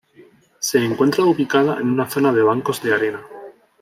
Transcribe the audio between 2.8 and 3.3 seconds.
de arena.